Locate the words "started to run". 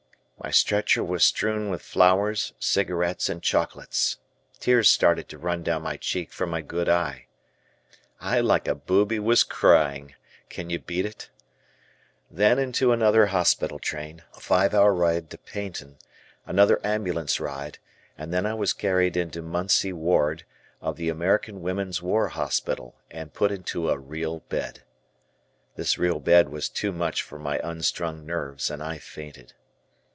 4.89-5.61